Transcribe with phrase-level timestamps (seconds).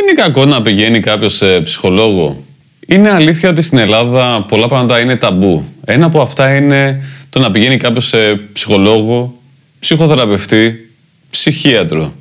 [0.00, 2.44] Είναι κακό να πηγαίνει κάποιος σε ψυχολόγο.
[2.86, 5.64] Είναι αλήθεια ότι στην Ελλάδα πολλά πράγματα είναι ταμπού.
[5.84, 9.38] Ένα από αυτά είναι το να πηγαίνει κάποιος σε ψυχολόγο,
[9.78, 10.90] ψυχοθεραπευτή,
[11.30, 12.12] ψυχίατρο.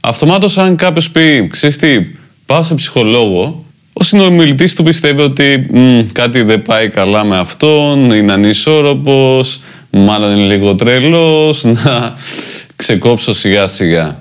[0.00, 2.00] Αυτομάτως αν κάποιος πει, ξέρεις τι,
[2.46, 5.66] πάω σε ψυχολόγο, ο συνομιλητής του πιστεύει ότι
[6.12, 9.60] κάτι δεν πάει καλά με αυτόν, είναι ανισόρροπος,
[9.90, 12.14] μάλλον είναι λίγο τρελός, να
[12.76, 14.18] ξεκόψω σιγά σιγά.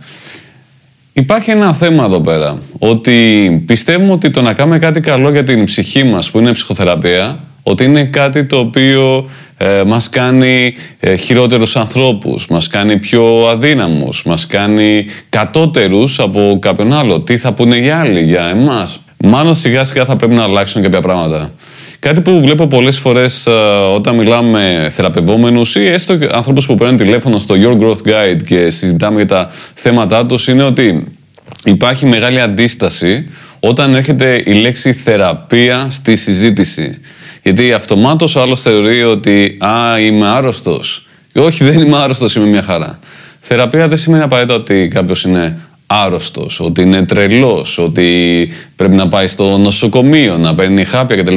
[1.18, 5.64] Υπάρχει ένα θέμα εδώ πέρα, ότι πιστεύουμε ότι το να κάνουμε κάτι καλό για την
[5.64, 11.75] ψυχή μας, που είναι ψυχοθεραπεία, ότι είναι κάτι το οποίο ε, μας κάνει ε, χειρότερους
[11.75, 17.21] ανθρώπους, μας κάνει πιο αδύναμους, μας κάνει κατώτερους από κάποιον άλλο.
[17.21, 21.01] Τι θα πούνε οι άλλοι για εμάς; Μάλλον σιγά σιγά θα πρέπει να αλλάξουν κάποια
[21.01, 21.51] πράγματα.
[22.00, 23.52] Κάτι που βλέπω πολλές φορές ε,
[23.96, 28.70] όταν μιλάμε με θεραπευόμενους ή έστω ανθρώπους που παίρνουν τηλέφωνο στο Your Growth Guide και
[28.70, 31.18] συζητάμε για τα θέματα τους είναι ότι
[31.66, 37.00] υπάρχει μεγάλη αντίσταση όταν έρχεται η λέξη θεραπεία στη συζήτηση.
[37.44, 41.08] Γιατί αυτομάτως ο άλλος θεωρεί ότι «Α, είμαι άρρωστος».
[41.36, 43.00] Όχι, δεν είμαι άρρωστος, είμαι μια χαρά.
[43.40, 45.58] Θεραπεία δεν σημαίνει απαραίτητα ότι κάποιος είναι
[46.04, 51.36] άρρωστος, ότι είναι τρελός, ότι πρέπει να πάει στο νοσοκομείο, να παίρνει χάπια κτλ.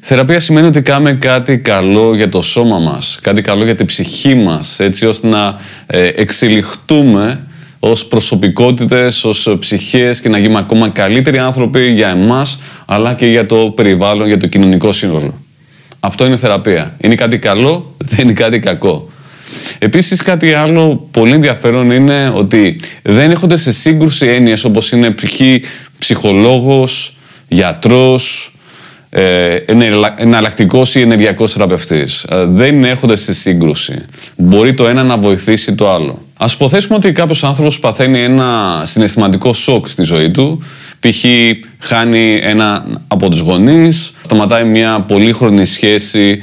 [0.00, 4.34] Θεραπεία σημαίνει ότι κάνουμε κάτι καλό για το σώμα μας, κάτι καλό για την ψυχή
[4.34, 7.40] μας, έτσι ώστε να ε, εξελιχτούμε
[7.78, 13.46] ως προσωπικότητες, ως ψυχές και να γίνουμε ακόμα καλύτεροι άνθρωποι για εμάς, αλλά και για
[13.46, 15.38] το περιβάλλον, για το κοινωνικό σύνολο.
[16.00, 16.96] Αυτό είναι θεραπεία.
[17.00, 19.10] Είναι κάτι καλό, δεν είναι κάτι κακό.
[19.78, 25.62] Επίσης κάτι άλλο πολύ ενδιαφέρον είναι ότι δεν έχονται σε σύγκρουση έννοιες όπως είναι ψυχή,
[25.98, 27.16] ψυχολόγος,
[27.48, 28.54] γιατρός,
[29.10, 29.56] ε,
[30.16, 32.24] εναλλακτικός ή ενεργειακός θεραπευτής.
[32.24, 34.04] Ε, δεν έρχονται σε σύγκρουση.
[34.36, 36.23] Μπορεί το ένα να βοηθήσει το άλλο.
[36.36, 40.62] Α υποθέσουμε ότι κάποιος άνθρωπος παθαίνει ένα συναισθηματικό σοκ στη ζωή του.
[41.00, 41.24] Π.χ.
[41.78, 46.42] χάνει ένα από τους γονείς, σταματάει μια πολύχρονη σχέση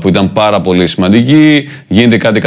[0.00, 2.38] που ήταν πάρα πολύ σημαντική, γίνεται κάτι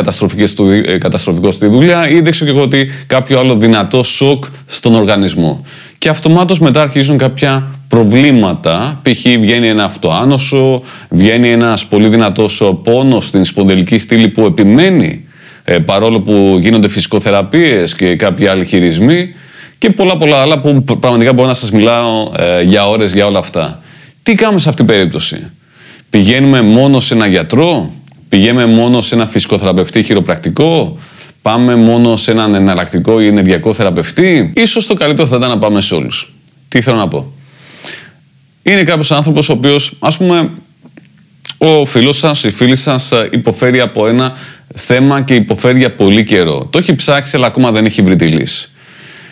[0.86, 4.96] ε, καταστροφικό στη δουλειά ή δεν ξέρω και εγώ ότι κάποιο άλλο δυνατό σοκ στον
[4.96, 5.66] οργανισμό.
[5.98, 9.00] Και αυτομάτως μετά αρχίζουν κάποια προβλήματα.
[9.04, 9.22] Π.χ.
[9.40, 15.24] βγαίνει ένα αυτοάνωσο, βγαίνει ένας πολύ δυνατός πόνος στην σπονδυλική στήλη που επιμένει
[15.72, 19.34] ε, παρόλο που γίνονται φυσικοθεραπείες και κάποιοι άλλοι χειρισμοί
[19.78, 23.40] και πολλά πολλά άλλα που πραγματικά μπορώ να σας μιλάω ε, για ώρες για όλα
[23.40, 23.82] αυτά.
[24.24, 25.52] Τι κάνουμε σε αυτή την περίπτωση;
[26.10, 27.92] Πηγαίνουμε μόνο σε ένα γιατρό,
[28.30, 30.98] πηγαίνουμε μόνο σε ένα φυσικοθεραπευτή χειροπρακτικό,
[31.42, 35.82] πάμε μόνο σε έναν εναλλακτικό ή ενεργειακό θεραπευτή; Ίσως το καλύτερο θα ήταν να πάμε
[35.82, 36.34] σε όλους.
[36.68, 37.34] Τι θέλω να πω;
[38.64, 40.50] Είναι κάποιος άνθρωπος ο οποίος, ας πούμε,
[41.58, 44.34] ο φίλος σας, η φίλη σας ε, υποφέρει από ένα
[44.76, 46.68] θέμα και υποφέρει για πολύ καιρό.
[46.70, 48.70] Το έχει ψάξει, αλλά ακόμα δεν έχει βρει τη λύση.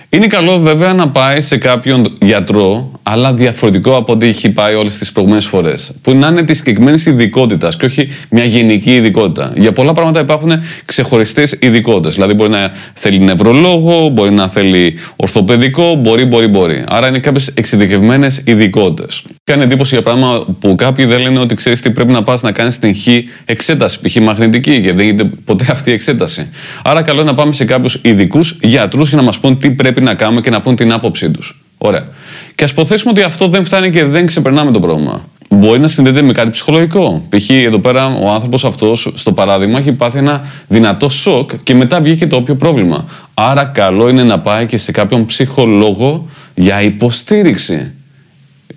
[0.10, 4.98] Είναι καλό βέβαια να πάει σε κάποιον γιατρό, αλλά διαφορετικό από ό,τι έχει πάει όλες
[4.98, 5.92] τις προηγούμενες φορές.
[6.02, 9.54] Που να είναι της συγκεκριμένης ειδικότητας και όχι μια γενική ειδικότητα.
[9.56, 10.52] Για πολλά πράγματα υπάρχουν
[10.86, 12.14] ξεχωριστές ειδικότητες.
[12.14, 16.84] Δηλαδή, μπορεί να θέλει νευρολόγο, μπορεί να θέλει ορθοπαιδικό, μπορεί, μπορεί, μπορεί.
[16.88, 19.22] Άρα είναι κάποιες εξειδικευμένες ειδικότητες.
[19.44, 22.52] Κάνει εντύπωση για πράγμα που κάποιοι δεν λένε ότι ξέρεις τι πρέπει να πας να
[22.52, 23.08] κάνεις την χ
[23.46, 24.16] εξέταση, π.χ.
[24.16, 26.50] μαγνητική, γιατί δεν γίνεται ποτέ αυτή η εξέταση.
[26.84, 30.02] Άρα, καλό είναι να πάμε σε κάποιους ειδικούς γιατρούς για να μας πούν τι πρέπει
[30.02, 31.62] να κάνουμε και να πούν την άποψή τους.
[31.88, 32.08] Ωραία.
[32.56, 35.22] Και ας υποθέσουμε ότι αυτό δεν φτάνει και δεν ξεπερνάμε το πρόβλημα.
[35.50, 37.26] Μπορεί να συνδέεται με κάτι ψυχολογικό.
[37.30, 37.50] Π.χ.
[37.50, 42.28] εδώ πέρα ο άνθρωπος αυτός, στο παράδειγμα, έχει πάθει ένα δυνατό σοκ και μετά βγήκε
[42.28, 43.06] το όποιο πρόβλημα.
[43.34, 47.92] Άρα, καλό είναι να πάει και σε κάποιον ψυχολόγο για υποστήριξη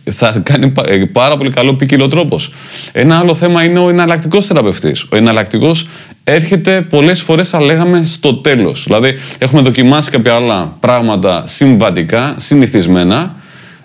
[0.04, 2.52] θα κάνει ε, πάρα πολύ καλό ποικιλό τρόπος.
[2.92, 5.02] Ένα άλλο θέμα είναι ο εναλλακτικός θεραπευτής.
[5.02, 5.86] Ο εναλλακτικός
[6.24, 8.84] έρχεται πολλές φορές, θα λέγαμε, στο τέλος.
[8.86, 13.34] Δηλαδή, έχουμε δοκιμάσει κάποια άλλα πράγματα συμβατικά, συνηθισμένα.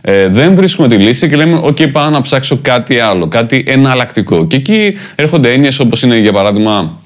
[0.01, 4.47] Ε, δεν βρίσκουμε τη λύση και λέμε: OK, πάω να ψάξω κάτι άλλο, κάτι εναλλακτικό.
[4.47, 6.99] Και εκεί έρχονται έννοιες όπως είναι, για παράδειγμα,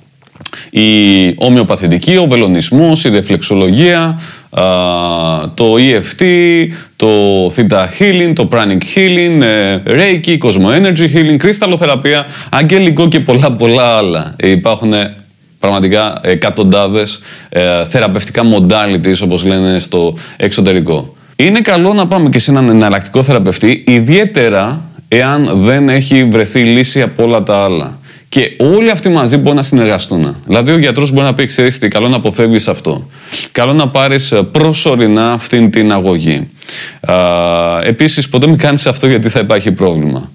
[0.69, 0.87] η
[1.37, 4.19] ομοιοπαθητική, ο βελονισμός, η ρεφλεξολογία,
[5.53, 6.23] το EFT,
[6.95, 7.07] το
[7.47, 13.97] Theta Healing, το Pranic Healing, ε, Reiki, Cosmo Energy Healing, κρυσταλλοθεραπεία, αγγελικό και πολλά πολλά
[13.97, 14.35] άλλα.
[14.39, 14.93] Υπάρχουν
[15.59, 17.19] πραγματικά εκατοντάδες
[17.49, 21.15] ε, θεραπευτικά modalities όπως λένε στο εξωτερικό.
[21.35, 27.01] Είναι καλό να πάμε και σε έναν εναλλακτικό θεραπευτή, ιδιαίτερα εάν δεν έχει βρεθεί λύση
[27.01, 27.98] από όλα τα άλλα.
[28.29, 30.35] Και όλοι αυτοί μαζί μπορούν να συνεργαστούν.
[30.45, 33.09] Δηλαδή, ο γιατρός μπορεί να πει: Ξέρεις τι, καλό να αποφεύγεις αυτό.
[33.51, 36.49] Καλό να πάρεις ε, προσωρινά αυτήν την αγωγή.
[37.83, 40.31] Επίσης, ποτέ μην κάνεις αυτό γιατί θα υπάρχει πρόβλημα.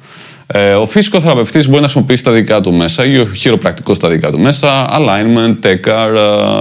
[0.46, 4.08] Ε, ο φυσικό θεραπευτή μπορεί να χρησιμοποιήσει τα δικά του μέσα ή ο χειροπρακτικός τα
[4.08, 6.08] δικά του μέσα, alignment, tekar,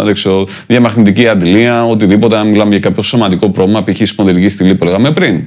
[0.04, 2.38] δεν ξέρω, διαμαγνητική αντιλία, οτιδήποτε.
[2.38, 4.08] Αν μιλάμε για κάποιο σωματικό πρόβλημα, π.χ.
[4.08, 5.44] σπονδυλική στήλη που λέγαμε πριν.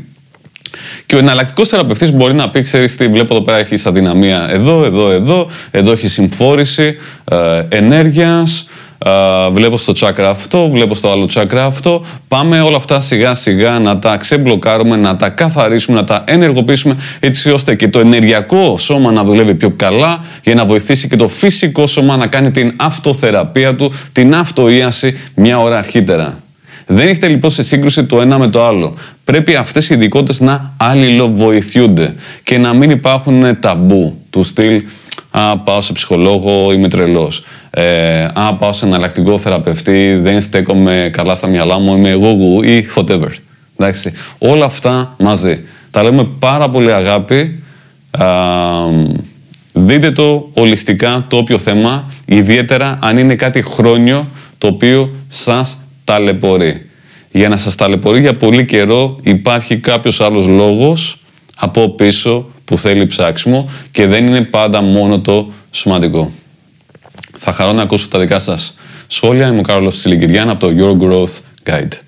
[1.07, 4.85] Και ο εναλλακτικός θεραπευτής μπορεί να πει: Ξέρεις τι, βλέπω εδώ πέρα έχεις αδυναμία εδώ,
[4.85, 8.67] εδώ, εδώ, εδώ έχει συμφόρηση ε, ενέργειας.
[9.05, 12.05] Uh, βλέπω στο τσάκρα αυτό, βλέπω στο άλλο τσάκρα αυτό.
[12.29, 17.51] Πάμε όλα αυτά σιγά σιγά να τα ξεμπλοκάρουμε, να τα καθαρίσουμε, να τα ενεργοποιήσουμε έτσι
[17.51, 21.87] ώστε και το ενεργειακό σώμα να δουλεύει πιο καλά για να βοηθήσει και το φυσικό
[21.87, 26.46] σώμα να κάνει την αυτοθεραπεία του, την αυτοίαση μια ώρα αρχίτερα.
[26.87, 28.95] Δεν έχετε λοιπόν σε σύγκρουση το ένα με το άλλο.
[29.25, 34.83] Πρέπει αυτές οι ειδικότητες να αλληλοβοηθούνται και να μην υπάρχουν ταμπού του στυλ
[35.39, 37.45] Α, πάω σε ψυχολόγο, είμαι τρελός.
[37.71, 42.87] Ε, α, πάω σε εναλλακτικό θεραπευτή, δεν στέκομαι καλά στα μυαλά μου, είμαι εγώ ή
[42.95, 43.29] whatever.
[43.77, 44.13] Εντάξει.
[44.39, 45.65] Όλα αυτά μαζί.
[45.91, 47.63] Τα λέμε πάρα πολύ αγάπη.
[48.11, 48.27] Α,
[49.73, 54.29] δείτε το ολιστικά το όποιο θέμα, ιδιαίτερα αν είναι κάτι χρόνιο
[54.59, 56.91] το οποίο σας ταλαιπωρεί.
[57.31, 61.21] Για να σας ταλαιπωρεί για πολύ καιρό υπάρχει κάποιος άλλος λόγος
[61.57, 66.31] από πίσω που θέλει ψάξιμο και δεν είναι πάντα μόνο το σημαντικό.
[67.37, 68.75] Θα χαρώ να ακούσω τα δικά σας
[69.07, 69.47] σχόλια.
[69.47, 71.39] Είμαι ο Κάρολος Σιλικυριάν από το Your Growth
[71.71, 71.99] Guide.